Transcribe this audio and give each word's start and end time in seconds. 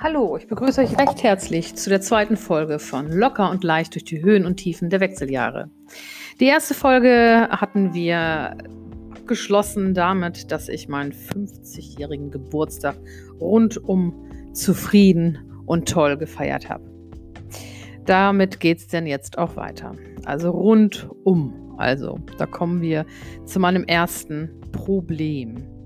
Hallo, 0.00 0.36
ich 0.36 0.46
begrüße 0.46 0.80
euch 0.80 0.96
recht 0.96 1.24
herzlich 1.24 1.74
zu 1.74 1.90
der 1.90 2.00
zweiten 2.00 2.36
Folge 2.36 2.78
von 2.78 3.10
Locker 3.10 3.50
und 3.50 3.64
leicht 3.64 3.96
durch 3.96 4.04
die 4.04 4.22
Höhen 4.22 4.46
und 4.46 4.58
Tiefen 4.58 4.90
der 4.90 5.00
Wechseljahre. 5.00 5.72
Die 6.38 6.44
erste 6.44 6.74
Folge 6.74 7.48
hatten 7.50 7.94
wir 7.94 8.56
abgeschlossen 9.10 9.94
damit, 9.94 10.52
dass 10.52 10.68
ich 10.68 10.86
meinen 10.86 11.10
50-jährigen 11.10 12.30
Geburtstag 12.30 12.94
rundum 13.40 14.14
zufrieden 14.52 15.64
und 15.66 15.88
toll 15.88 16.16
gefeiert 16.16 16.70
habe. 16.70 16.84
Damit 18.06 18.60
geht 18.60 18.78
es 18.78 18.86
denn 18.86 19.04
jetzt 19.04 19.36
auch 19.36 19.56
weiter. 19.56 19.96
Also 20.24 20.52
rundum. 20.52 21.74
Also, 21.76 22.20
da 22.38 22.46
kommen 22.46 22.82
wir 22.82 23.04
zu 23.46 23.58
meinem 23.58 23.82
ersten 23.82 24.60
Problem. 24.70 25.77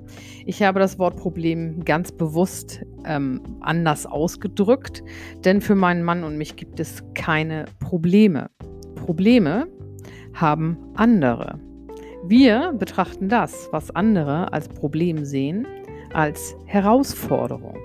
Ich 0.45 0.63
habe 0.63 0.81
das 0.81 0.99
Wort 0.99 1.17
Problem 1.17 1.85
ganz 1.85 2.11
bewusst 2.11 2.85
ähm, 3.05 3.41
anders 3.61 4.07
ausgedrückt, 4.07 5.05
denn 5.45 5.61
für 5.61 5.75
meinen 5.75 6.03
Mann 6.03 6.25
und 6.25 6.37
mich 6.37 6.57
gibt 6.57 6.81
es 6.81 7.03
keine 7.15 7.67
Probleme. 7.79 8.51
Probleme 8.97 9.69
haben 10.35 10.77
andere. 10.95 11.61
Wir 12.25 12.73
betrachten 12.77 13.29
das, 13.29 13.69
was 13.73 13.91
andere 13.91 14.53
als 14.53 14.69
Problem 14.69 15.25
sehen, 15.25 15.67
als 16.13 16.57
Herausforderung. 16.67 17.79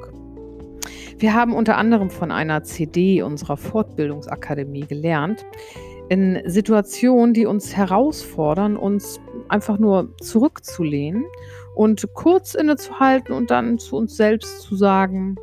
Wir 1.20 1.34
haben 1.34 1.54
unter 1.54 1.78
anderem 1.78 2.10
von 2.10 2.32
einer 2.32 2.64
CD 2.64 3.22
unserer 3.24 3.58
Fortbildungsakademie 3.58 4.86
gelernt, 4.86 5.46
in 6.10 6.42
Situationen, 6.46 7.34
die 7.34 7.46
uns 7.46 7.76
herausfordern, 7.76 8.78
uns 8.78 9.20
einfach 9.50 9.78
nur 9.78 10.16
zurückzulehnen 10.22 11.26
und 11.78 12.12
kurz 12.16 12.56
innezuhalten 12.56 13.34
und 13.34 13.52
dann 13.52 13.78
zu 13.78 13.98
uns 13.98 14.18
selbst 14.18 14.62
zu 14.62 14.76
sagen, 14.76 15.36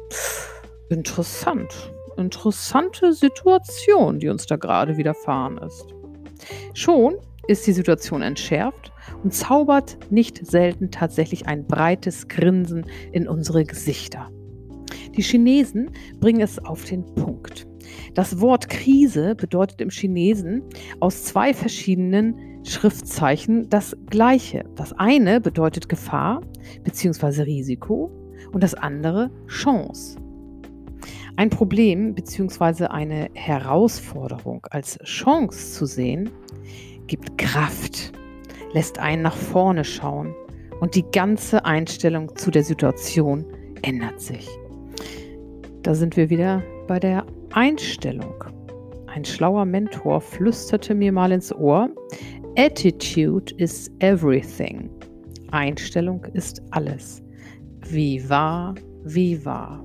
interessant, 0.88 1.92
interessante 2.16 3.12
Situation, 3.12 4.18
die 4.18 4.28
uns 4.28 4.44
da 4.46 4.56
gerade 4.56 4.96
widerfahren 4.96 5.58
ist. 5.58 5.94
Schon 6.74 7.14
ist 7.46 7.64
die 7.68 7.72
Situation 7.72 8.22
entschärft 8.22 8.92
und 9.22 9.32
zaubert 9.32 9.96
nicht 10.10 10.44
selten 10.44 10.90
tatsächlich 10.90 11.46
ein 11.46 11.68
breites 11.68 12.26
Grinsen 12.26 12.84
in 13.12 13.28
unsere 13.28 13.64
Gesichter. 13.64 14.28
Die 15.16 15.22
Chinesen 15.22 15.92
bringen 16.18 16.40
es 16.40 16.58
auf 16.58 16.84
den 16.84 17.04
Punkt. 17.14 17.68
Das 18.14 18.40
Wort 18.40 18.68
Krise 18.68 19.34
bedeutet 19.34 19.80
im 19.80 19.90
Chinesen 19.90 20.62
aus 21.00 21.24
zwei 21.24 21.52
verschiedenen 21.52 22.34
Schriftzeichen 22.64 23.68
das 23.68 23.96
gleiche. 24.08 24.64
Das 24.74 24.92
eine 24.92 25.40
bedeutet 25.40 25.88
Gefahr 25.88 26.40
bzw. 26.82 27.42
Risiko 27.42 28.10
und 28.52 28.62
das 28.62 28.74
andere 28.74 29.30
Chance. 29.46 30.16
Ein 31.36 31.50
Problem 31.50 32.14
bzw. 32.14 32.86
eine 32.86 33.28
Herausforderung 33.34 34.64
als 34.70 34.98
Chance 35.02 35.72
zu 35.72 35.86
sehen, 35.86 36.30
gibt 37.08 37.36
Kraft, 37.38 38.12
lässt 38.72 38.98
einen 38.98 39.22
nach 39.22 39.36
vorne 39.36 39.84
schauen 39.84 40.34
und 40.80 40.94
die 40.94 41.04
ganze 41.12 41.64
Einstellung 41.64 42.36
zu 42.36 42.50
der 42.50 42.62
Situation 42.62 43.44
ändert 43.82 44.20
sich. 44.20 44.48
Da 45.82 45.94
sind 45.94 46.16
wir 46.16 46.30
wieder 46.30 46.62
bei 46.86 47.00
der 47.00 47.26
Einstellung. 47.54 48.42
Ein 49.06 49.24
schlauer 49.24 49.64
Mentor 49.64 50.20
flüsterte 50.20 50.92
mir 50.92 51.12
mal 51.12 51.30
ins 51.30 51.54
Ohr, 51.54 51.88
Attitude 52.56 53.54
is 53.58 53.92
everything. 54.00 54.90
Einstellung 55.52 56.24
ist 56.32 56.60
alles. 56.72 57.22
Wie 57.86 58.28
wahr, 58.28 58.74
wie 59.04 59.44
wahr. 59.44 59.84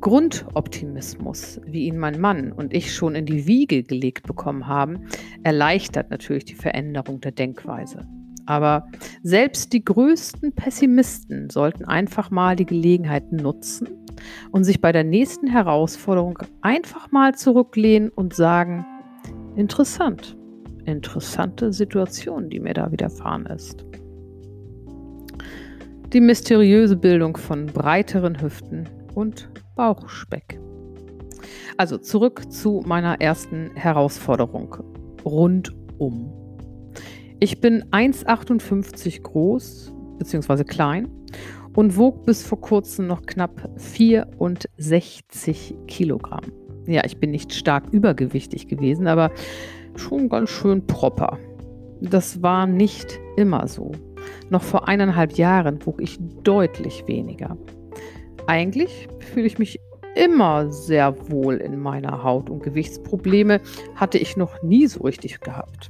Grundoptimismus, 0.00 1.60
wie 1.66 1.86
ihn 1.86 1.98
mein 1.98 2.20
Mann 2.20 2.52
und 2.52 2.72
ich 2.72 2.94
schon 2.94 3.16
in 3.16 3.26
die 3.26 3.48
Wiege 3.48 3.82
gelegt 3.82 4.28
bekommen 4.28 4.68
haben, 4.68 5.00
erleichtert 5.42 6.10
natürlich 6.10 6.44
die 6.44 6.54
Veränderung 6.54 7.20
der 7.20 7.32
Denkweise. 7.32 8.06
Aber 8.46 8.86
selbst 9.24 9.72
die 9.72 9.84
größten 9.84 10.52
Pessimisten 10.52 11.50
sollten 11.50 11.86
einfach 11.86 12.30
mal 12.30 12.54
die 12.54 12.66
Gelegenheit 12.66 13.32
nutzen 13.32 14.05
und 14.50 14.64
sich 14.64 14.80
bei 14.80 14.92
der 14.92 15.04
nächsten 15.04 15.46
Herausforderung 15.46 16.38
einfach 16.60 17.10
mal 17.12 17.34
zurücklehnen 17.34 18.10
und 18.10 18.34
sagen, 18.34 18.84
interessant, 19.56 20.36
interessante 20.84 21.72
Situation, 21.72 22.48
die 22.50 22.60
mir 22.60 22.74
da 22.74 22.90
widerfahren 22.92 23.46
ist. 23.46 23.84
Die 26.12 26.20
mysteriöse 26.20 26.96
Bildung 26.96 27.36
von 27.36 27.66
breiteren 27.66 28.40
Hüften 28.40 28.88
und 29.14 29.48
Bauchspeck. 29.74 30.60
Also 31.76 31.98
zurück 31.98 32.50
zu 32.50 32.82
meiner 32.86 33.20
ersten 33.20 33.70
Herausforderung. 33.74 34.76
Rundum. 35.24 36.32
Ich 37.40 37.60
bin 37.60 37.84
1,58 37.90 39.22
groß 39.22 39.92
bzw. 40.18 40.64
klein 40.64 41.10
und 41.76 41.96
wog 41.96 42.24
bis 42.24 42.44
vor 42.44 42.60
kurzem 42.60 43.06
noch 43.06 43.22
knapp 43.22 43.70
64 43.76 45.76
Kilogramm. 45.86 46.52
Ja, 46.86 47.04
ich 47.04 47.18
bin 47.18 47.30
nicht 47.30 47.54
stark 47.54 47.84
übergewichtig 47.92 48.66
gewesen, 48.66 49.06
aber 49.06 49.30
schon 49.94 50.28
ganz 50.28 50.50
schön 50.50 50.86
proper. 50.86 51.38
Das 52.00 52.42
war 52.42 52.66
nicht 52.66 53.20
immer 53.36 53.68
so. 53.68 53.92
Noch 54.50 54.62
vor 54.62 54.88
eineinhalb 54.88 55.32
Jahren 55.32 55.84
wog 55.84 56.00
ich 56.00 56.18
deutlich 56.42 57.04
weniger. 57.06 57.56
Eigentlich 58.46 59.08
fühle 59.18 59.46
ich 59.46 59.58
mich 59.58 59.78
immer 60.14 60.72
sehr 60.72 61.14
wohl 61.30 61.56
in 61.56 61.78
meiner 61.78 62.22
Haut 62.22 62.48
und 62.48 62.62
Gewichtsprobleme 62.62 63.60
hatte 63.94 64.18
ich 64.18 64.36
noch 64.36 64.62
nie 64.62 64.86
so 64.86 65.02
richtig 65.02 65.40
gehabt. 65.40 65.88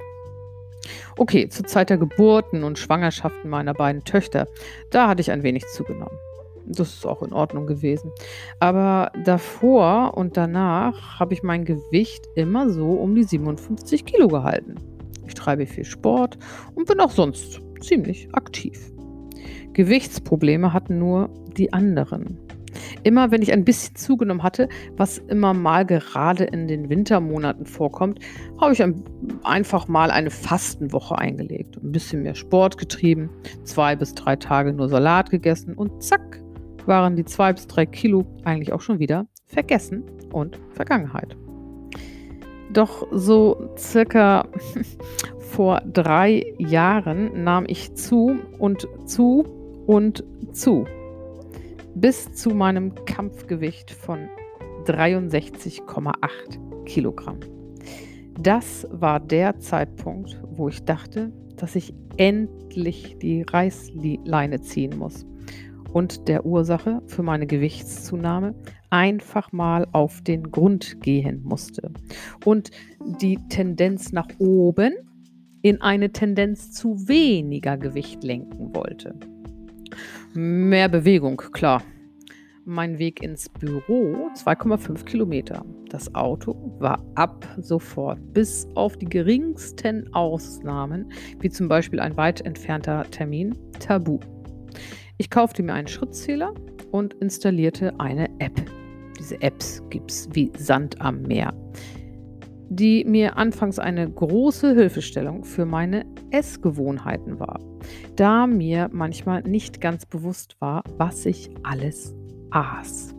Okay, 1.19 1.49
zur 1.49 1.65
Zeit 1.65 1.89
der 1.89 1.97
Geburten 1.97 2.63
und 2.63 2.77
Schwangerschaften 2.77 3.49
meiner 3.49 3.73
beiden 3.73 4.03
Töchter, 4.03 4.47
da 4.91 5.07
hatte 5.07 5.21
ich 5.21 5.31
ein 5.31 5.41
wenig 5.41 5.65
zugenommen. 5.73 6.15
Das 6.67 6.93
ist 6.93 7.07
auch 7.07 7.23
in 7.23 7.33
Ordnung 7.33 7.65
gewesen. 7.65 8.11
Aber 8.59 9.11
davor 9.23 10.15
und 10.15 10.37
danach 10.37 11.19
habe 11.19 11.33
ich 11.33 11.41
mein 11.41 11.65
Gewicht 11.65 12.27
immer 12.35 12.69
so 12.69 12.91
um 12.91 13.15
die 13.15 13.23
57 13.23 14.05
Kilo 14.05 14.27
gehalten. 14.27 14.75
Ich 15.25 15.33
treibe 15.33 15.65
viel 15.65 15.85
Sport 15.85 16.37
und 16.75 16.87
bin 16.87 16.99
auch 16.99 17.11
sonst 17.11 17.61
ziemlich 17.81 18.27
aktiv. 18.33 18.91
Gewichtsprobleme 19.73 20.71
hatten 20.71 20.99
nur 20.99 21.29
die 21.57 21.73
anderen. 21.73 22.37
Immer 23.03 23.31
wenn 23.31 23.41
ich 23.41 23.51
ein 23.53 23.63
bisschen 23.63 23.95
zugenommen 23.95 24.43
hatte, 24.43 24.69
was 24.95 25.17
immer 25.17 25.53
mal 25.53 25.85
gerade 25.85 26.45
in 26.45 26.67
den 26.67 26.89
Wintermonaten 26.89 27.65
vorkommt, 27.65 28.19
habe 28.59 28.73
ich 28.73 28.83
einfach 29.43 29.87
mal 29.87 30.11
eine 30.11 30.29
Fastenwoche 30.29 31.17
eingelegt. 31.17 31.77
Ein 31.81 31.91
bisschen 31.91 32.23
mehr 32.23 32.35
Sport 32.35 32.77
getrieben, 32.77 33.29
zwei 33.63 33.95
bis 33.95 34.13
drei 34.13 34.35
Tage 34.35 34.73
nur 34.73 34.89
Salat 34.89 35.29
gegessen 35.29 35.73
und 35.73 36.03
zack, 36.03 36.41
waren 36.85 37.15
die 37.15 37.25
zwei 37.25 37.53
bis 37.53 37.67
drei 37.67 37.85
Kilo 37.85 38.25
eigentlich 38.43 38.71
auch 38.71 38.81
schon 38.81 38.99
wieder 38.99 39.27
vergessen 39.45 40.03
und 40.31 40.59
Vergangenheit. 40.73 41.35
Doch 42.71 43.07
so 43.11 43.69
circa 43.77 44.47
vor 45.39 45.81
drei 45.81 46.53
Jahren 46.57 47.43
nahm 47.43 47.65
ich 47.67 47.93
zu 47.95 48.37
und 48.59 48.87
zu 49.05 49.45
und 49.87 50.23
zu 50.51 50.85
bis 52.01 52.31
zu 52.33 52.51
meinem 52.51 52.93
Kampfgewicht 53.05 53.91
von 53.91 54.29
63,8 54.85 56.85
Kilogramm. 56.85 57.39
Das 58.39 58.87
war 58.91 59.19
der 59.19 59.59
Zeitpunkt, 59.59 60.39
wo 60.51 60.69
ich 60.69 60.83
dachte, 60.85 61.31
dass 61.55 61.75
ich 61.75 61.93
endlich 62.17 63.17
die 63.19 63.41
Reißleine 63.41 64.61
ziehen 64.61 64.97
muss 64.97 65.25
und 65.91 66.27
der 66.27 66.45
Ursache 66.45 67.01
für 67.07 67.23
meine 67.23 67.47
Gewichtszunahme 67.47 68.53
einfach 68.91 69.51
mal 69.51 69.87
auf 69.91 70.21
den 70.21 70.51
Grund 70.51 71.01
gehen 71.01 71.41
musste 71.43 71.91
und 72.45 72.69
die 73.19 73.39
Tendenz 73.49 74.11
nach 74.11 74.27
oben 74.37 74.93
in 75.63 75.81
eine 75.81 76.11
Tendenz 76.11 76.71
zu 76.71 77.07
weniger 77.07 77.75
Gewicht 77.75 78.23
lenken 78.23 78.75
wollte. 78.75 79.15
Mehr 80.33 80.89
Bewegung, 80.89 81.37
klar. 81.37 81.81
Mein 82.69 82.99
Weg 82.99 83.23
ins 83.23 83.47
Büro 83.47 84.29
2,5 84.35 85.05
Kilometer. 85.05 85.63
Das 85.87 86.13
Auto 86.13 86.75
war 86.79 87.01
ab 87.15 87.47
sofort, 87.61 88.19
bis 88.33 88.67
auf 88.75 88.97
die 88.97 89.05
geringsten 89.05 90.13
Ausnahmen, 90.13 91.09
wie 91.39 91.49
zum 91.49 91.69
Beispiel 91.69 92.01
ein 92.01 92.17
weit 92.17 92.41
entfernter 92.41 93.05
Termin, 93.09 93.57
tabu. 93.79 94.19
Ich 95.17 95.29
kaufte 95.29 95.63
mir 95.63 95.75
einen 95.75 95.87
Schrittzähler 95.87 96.53
und 96.91 97.13
installierte 97.13 97.97
eine 98.01 98.27
App. 98.39 98.59
Diese 99.17 99.41
Apps 99.41 99.81
gibt 99.89 100.11
es 100.11 100.27
wie 100.33 100.51
Sand 100.57 100.99
am 100.99 101.21
Meer 101.21 101.53
die 102.69 103.05
mir 103.05 103.37
anfangs 103.37 103.79
eine 103.79 104.09
große 104.09 104.75
Hilfestellung 104.75 105.45
für 105.45 105.65
meine 105.65 106.05
Essgewohnheiten 106.31 107.39
war, 107.39 107.61
da 108.17 108.45
mir 108.45 108.89
manchmal 108.91 109.41
nicht 109.43 109.79
ganz 109.79 110.05
bewusst 110.05 110.57
war, 110.59 110.83
was 110.97 111.25
ich 111.25 111.49
alles 111.63 112.16
aß. 112.51 113.15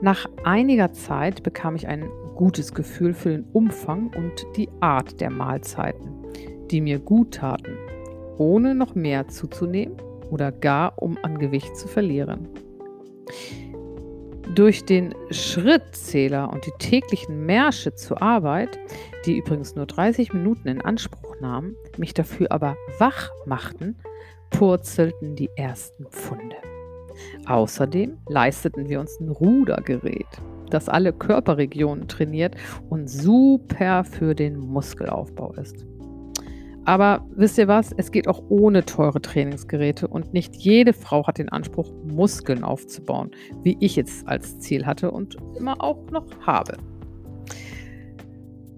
Nach 0.00 0.26
einiger 0.44 0.92
Zeit 0.92 1.42
bekam 1.42 1.76
ich 1.76 1.88
ein 1.88 2.08
gutes 2.34 2.74
Gefühl 2.74 3.14
für 3.14 3.30
den 3.30 3.44
Umfang 3.52 4.10
und 4.14 4.44
die 4.56 4.68
Art 4.80 5.20
der 5.20 5.30
Mahlzeiten, 5.30 6.10
die 6.70 6.80
mir 6.80 6.98
gut 6.98 7.34
taten, 7.34 7.76
ohne 8.38 8.74
noch 8.74 8.94
mehr 8.94 9.28
zuzunehmen 9.28 9.96
oder 10.30 10.52
gar 10.52 11.00
um 11.00 11.16
an 11.22 11.38
Gewicht 11.38 11.76
zu 11.76 11.88
verlieren. 11.88 12.48
Durch 14.54 14.84
den 14.84 15.14
Schrittzähler 15.30 16.52
und 16.52 16.66
die 16.66 16.72
täglichen 16.78 17.46
Märsche 17.46 17.94
zur 17.94 18.20
Arbeit, 18.20 18.78
die 19.24 19.38
übrigens 19.38 19.74
nur 19.74 19.86
30 19.86 20.32
Minuten 20.32 20.68
in 20.68 20.80
Anspruch 20.80 21.40
nahmen, 21.40 21.76
mich 21.96 22.14
dafür 22.14 22.52
aber 22.52 22.76
wach 22.98 23.30
machten, 23.46 23.96
purzelten 24.50 25.34
die 25.34 25.50
ersten 25.56 26.06
Pfunde. 26.06 26.56
Außerdem 27.46 28.18
leisteten 28.28 28.88
wir 28.88 29.00
uns 29.00 29.18
ein 29.20 29.28
Rudergerät, 29.28 30.26
das 30.70 30.88
alle 30.88 31.12
Körperregionen 31.12 32.08
trainiert 32.08 32.56
und 32.88 33.08
super 33.08 34.04
für 34.04 34.34
den 34.34 34.58
Muskelaufbau 34.58 35.52
ist. 35.54 35.86
Aber 36.86 37.26
wisst 37.34 37.56
ihr 37.56 37.68
was? 37.68 37.92
Es 37.96 38.10
geht 38.10 38.28
auch 38.28 38.42
ohne 38.50 38.84
teure 38.84 39.20
Trainingsgeräte 39.22 40.06
und 40.06 40.34
nicht 40.34 40.54
jede 40.56 40.92
Frau 40.92 41.26
hat 41.26 41.38
den 41.38 41.48
Anspruch, 41.48 41.90
Muskeln 42.04 42.62
aufzubauen, 42.62 43.30
wie 43.62 43.76
ich 43.80 43.96
jetzt 43.96 44.28
als 44.28 44.58
Ziel 44.60 44.84
hatte 44.84 45.10
und 45.10 45.36
immer 45.56 45.82
auch 45.82 46.10
noch 46.10 46.26
habe. 46.42 46.76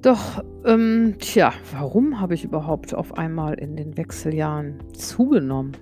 Doch, 0.02 0.44
ähm, 0.64 1.16
tja, 1.18 1.52
warum 1.72 2.20
habe 2.20 2.34
ich 2.34 2.44
überhaupt 2.44 2.94
auf 2.94 3.18
einmal 3.18 3.54
in 3.54 3.74
den 3.74 3.96
Wechseljahren 3.96 4.78
zugenommen? 4.92 5.72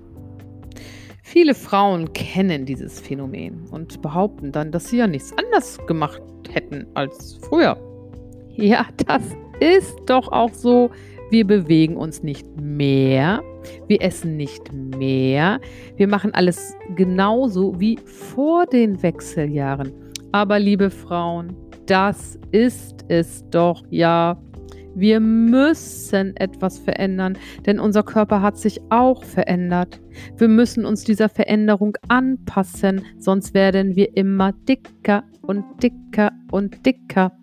Viele 1.35 1.53
Frauen 1.53 2.13
kennen 2.13 2.65
dieses 2.65 3.01
Phänomen 3.01 3.65
und 3.69 4.01
behaupten 4.01 4.53
dann, 4.53 4.71
dass 4.71 4.89
sie 4.89 4.99
ja 4.99 5.05
nichts 5.05 5.33
anders 5.37 5.77
gemacht 5.85 6.21
hätten 6.49 6.87
als 6.93 7.37
früher. 7.41 7.75
Ja, 8.51 8.85
das 9.05 9.21
ist 9.59 9.97
doch 10.05 10.31
auch 10.31 10.53
so. 10.53 10.91
Wir 11.31 11.45
bewegen 11.45 11.97
uns 11.97 12.23
nicht 12.23 12.47
mehr, 12.61 13.43
wir 13.87 14.01
essen 14.01 14.37
nicht 14.37 14.71
mehr, 14.71 15.59
wir 15.97 16.07
machen 16.07 16.33
alles 16.33 16.73
genauso 16.95 17.77
wie 17.81 17.97
vor 18.05 18.65
den 18.65 19.03
Wechseljahren. 19.03 19.91
Aber 20.31 20.57
liebe 20.57 20.89
Frauen, 20.89 21.53
das 21.85 22.39
ist 22.51 23.03
es 23.09 23.43
doch 23.49 23.83
ja. 23.89 24.37
Wir 24.95 25.19
müssen 25.19 26.37
etwas 26.37 26.79
verändern, 26.79 27.37
denn 27.65 27.79
unser 27.81 28.03
Körper 28.03 28.41
hat 28.41 28.57
sich 28.57 28.79
auch 28.89 29.25
verändert. 29.25 29.99
Wir 30.37 30.47
müssen 30.47 30.85
uns 30.85 31.03
dieser 31.03 31.27
Veränderung 31.27 31.97
anpassen, 32.07 33.01
sonst 33.19 33.53
werden 33.53 33.97
wir 33.97 34.15
immer 34.15 34.53
dicker 34.53 35.23
und 35.41 35.65
dicker 35.83 36.31
und 36.49 36.85
dicker. 36.85 37.33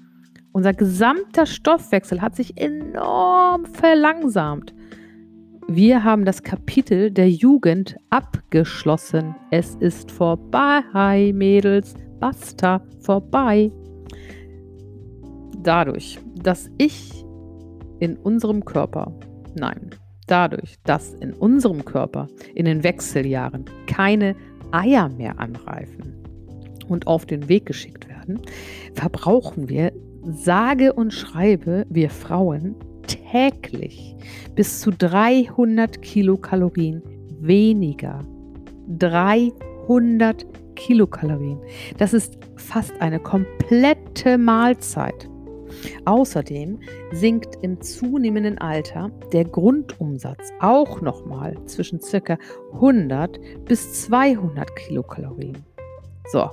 Unser 0.52 0.72
gesamter 0.72 1.44
Stoffwechsel 1.44 2.22
hat 2.22 2.37
sich 2.37 2.56
enorm 2.56 3.66
verlangsamt. 3.66 4.75
Wir 5.69 6.05
haben 6.05 6.25
das 6.25 6.43
Kapitel 6.43 7.10
der 7.10 7.31
Jugend 7.31 7.96
abgeschlossen. 8.10 9.34
Es 9.50 9.75
ist 9.76 10.10
vorbei, 10.10 11.32
Mädels. 11.34 11.94
Basta, 12.19 12.82
vorbei. 13.00 13.70
Dadurch, 15.62 16.19
dass 16.34 16.70
ich 16.78 17.21
in 18.02 18.16
unserem 18.16 18.64
Körper, 18.64 19.12
nein, 19.54 19.90
dadurch, 20.26 20.75
dass 20.82 21.14
in 21.20 21.32
unserem 21.34 21.84
Körper 21.84 22.26
in 22.52 22.64
den 22.64 22.82
Wechseljahren 22.82 23.64
keine 23.87 24.34
Eier 24.72 25.08
mehr 25.08 25.38
anreifen 25.38 26.16
und 26.88 27.06
auf 27.06 27.26
den 27.26 27.49
Weg 27.49 27.64
geschickt 27.66 28.08
werden, 28.08 28.40
verbrauchen 28.94 29.69
wir 29.69 29.93
sage 30.25 30.93
und 30.94 31.12
schreibe 31.12 31.87
wir 31.90 32.10
Frauen 32.10 32.75
täglich 33.06 34.16
bis 34.56 34.81
zu 34.81 34.90
300 34.90 36.02
Kilokalorien 36.02 37.02
weniger. 37.38 38.25
300 38.98 40.44
Kilokalorien. 40.75 41.60
Das 41.98 42.14
ist 42.14 42.37
fast 42.56 43.00
eine 43.00 43.20
komplette 43.20 44.38
Mahlzeit. 44.38 45.28
Außerdem 46.04 46.80
sinkt 47.12 47.56
im 47.62 47.80
zunehmenden 47.80 48.58
Alter 48.58 49.10
der 49.32 49.44
Grundumsatz 49.44 50.52
auch 50.60 51.00
nochmal 51.00 51.56
zwischen 51.66 52.00
ca. 52.00 52.38
100 52.74 53.38
bis 53.64 54.02
200 54.04 54.74
Kilokalorien. 54.76 55.64
So, 56.30 56.50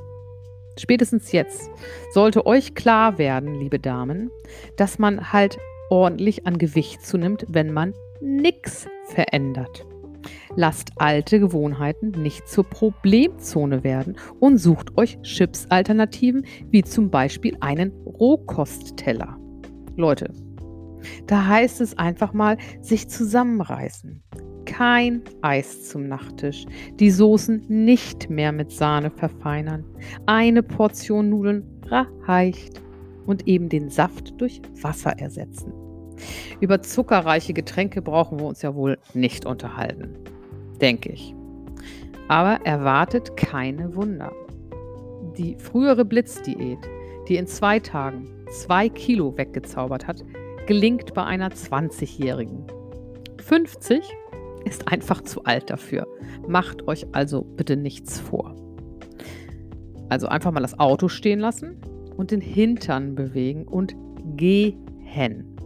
spätestens 0.77 1.31
jetzt 1.31 1.69
sollte 2.11 2.45
euch 2.45 2.75
klar 2.75 3.17
werden, 3.17 3.55
liebe 3.55 3.79
Damen, 3.79 4.29
dass 4.77 4.99
man 4.99 5.31
halt 5.31 5.59
ordentlich 5.89 6.45
an 6.45 6.57
Gewicht 6.57 7.05
zunimmt, 7.05 7.45
wenn 7.49 7.73
man 7.73 7.93
nichts 8.21 8.87
verändert. 9.05 9.85
Lasst 10.55 10.91
alte 10.97 11.39
Gewohnheiten 11.39 12.11
nicht 12.11 12.47
zur 12.47 12.63
Problemzone 12.63 13.83
werden 13.83 14.17
und 14.39 14.57
sucht 14.57 14.97
euch 14.97 15.19
Chips-Alternativen 15.21 16.45
wie 16.69 16.83
zum 16.83 17.09
Beispiel 17.09 17.55
einen 17.61 17.91
Rohkostteller. 18.05 19.37
Leute, 19.95 20.33
da 21.27 21.47
heißt 21.47 21.81
es 21.81 21.97
einfach 21.97 22.33
mal, 22.33 22.57
sich 22.81 23.07
zusammenreißen 23.09 24.23
kein 24.69 25.23
Eis 25.41 25.89
zum 25.89 26.07
Nachtisch, 26.07 26.65
die 26.99 27.09
Soßen 27.09 27.65
nicht 27.67 28.29
mehr 28.29 28.51
mit 28.51 28.71
Sahne 28.71 29.09
verfeinern, 29.09 29.83
eine 30.27 30.61
Portion 30.61 31.29
Nudeln 31.29 31.65
reicht 32.27 32.81
und 33.25 33.47
eben 33.47 33.69
den 33.69 33.89
Saft 33.89 34.39
durch 34.39 34.61
Wasser 34.81 35.17
ersetzen. 35.17 35.73
Über 36.59 36.81
zuckerreiche 36.81 37.53
Getränke 37.53 38.01
brauchen 38.01 38.39
wir 38.39 38.45
uns 38.45 38.61
ja 38.61 38.75
wohl 38.75 38.97
nicht 39.13 39.45
unterhalten, 39.45 40.15
denke 40.81 41.11
ich. 41.11 41.33
Aber 42.27 42.65
erwartet 42.65 43.35
keine 43.37 43.95
Wunder. 43.95 44.31
Die 45.37 45.55
frühere 45.57 46.05
Blitzdiät, 46.05 46.79
die 47.27 47.37
in 47.37 47.47
zwei 47.47 47.79
Tagen 47.79 48.27
zwei 48.51 48.89
Kilo 48.89 49.37
weggezaubert 49.37 50.07
hat, 50.07 50.23
gelingt 50.67 51.13
bei 51.13 51.23
einer 51.23 51.49
20-Jährigen. 51.49 52.65
50 53.41 54.03
ist 54.65 54.87
einfach 54.91 55.21
zu 55.21 55.43
alt 55.43 55.69
dafür. 55.69 56.07
Macht 56.47 56.87
euch 56.87 57.07
also 57.13 57.41
bitte 57.41 57.77
nichts 57.77 58.19
vor. 58.19 58.55
Also 60.09 60.27
einfach 60.27 60.51
mal 60.51 60.59
das 60.59 60.79
Auto 60.79 61.07
stehen 61.07 61.39
lassen 61.39 61.77
und 62.17 62.31
den 62.31 62.41
Hintern 62.41 63.15
bewegen 63.15 63.67
und 63.67 63.95
gehen. 64.35 65.58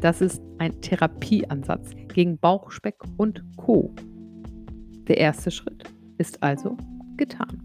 Das 0.00 0.22
ist 0.22 0.40
ein 0.56 0.80
Therapieansatz 0.80 1.90
gegen 2.08 2.38
Bauchspeck 2.38 2.96
und 3.18 3.44
Co. 3.58 3.94
Der 5.06 5.18
erste 5.18 5.50
Schritt 5.50 5.84
ist 6.16 6.42
also 6.42 6.78
getan. 7.18 7.60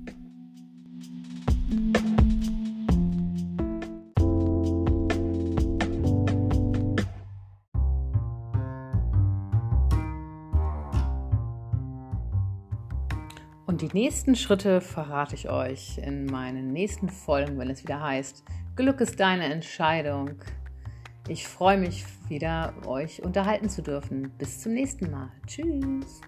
Und 13.65 13.81
die 13.81 13.87
nächsten 13.93 14.35
Schritte 14.35 14.81
verrate 14.81 15.35
ich 15.35 15.49
euch 15.49 15.99
in 15.99 16.25
meinen 16.25 16.73
nächsten 16.73 17.07
Folgen, 17.07 17.57
wenn 17.57 17.69
es 17.69 17.81
wieder 17.81 18.01
heißt, 18.01 18.43
Glück 18.75 18.99
ist 18.99 19.21
deine 19.21 19.45
Entscheidung. 19.45 20.31
Ich 21.27 21.47
freue 21.47 21.77
mich 21.77 22.05
wieder, 22.27 22.73
euch 22.85 23.23
unterhalten 23.23 23.67
zu 23.67 23.81
dürfen. 23.81 24.31
Bis 24.37 24.61
zum 24.61 24.73
nächsten 24.73 25.09
Mal. 25.09 25.31
Tschüss. 25.47 26.21